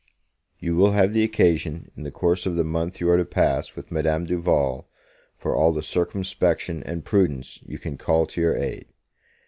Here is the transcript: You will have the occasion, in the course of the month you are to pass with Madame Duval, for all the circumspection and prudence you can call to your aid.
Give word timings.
You 0.57 0.75
will 0.77 0.93
have 0.93 1.13
the 1.13 1.21
occasion, 1.23 1.91
in 1.95 2.01
the 2.01 2.09
course 2.09 2.47
of 2.47 2.55
the 2.55 2.63
month 2.63 2.99
you 2.99 3.07
are 3.11 3.17
to 3.17 3.23
pass 3.23 3.75
with 3.75 3.91
Madame 3.91 4.25
Duval, 4.25 4.89
for 5.37 5.55
all 5.55 5.71
the 5.71 5.83
circumspection 5.83 6.81
and 6.81 7.05
prudence 7.05 7.59
you 7.67 7.77
can 7.77 7.99
call 7.99 8.25
to 8.25 8.41
your 8.41 8.55
aid. 8.55 8.87